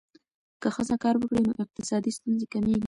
که 0.61 0.67
ښځه 0.75 0.95
کار 1.03 1.15
وکړي، 1.17 1.39
نو 1.45 1.51
اقتصادي 1.65 2.11
ستونزې 2.17 2.45
کمېږي. 2.53 2.79